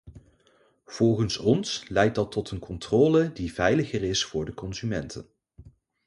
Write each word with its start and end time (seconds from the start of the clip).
Volgens 0.85 1.37
ons 1.37 1.87
leidt 1.89 2.15
dat 2.15 2.31
tot 2.31 2.49
een 2.51 2.59
controle 2.59 3.33
die 3.33 3.53
veiliger 3.53 4.03
is 4.03 4.23
voor 4.25 4.45
de 4.45 4.53
consumenten. 4.53 5.27